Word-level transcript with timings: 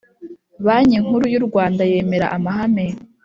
Banki 0.65 0.97
Nkuru 1.03 1.25
y 1.33 1.37
u 1.41 1.43
Rwanda 1.47 1.81
yemera 1.91 2.25
amahame 2.37 2.85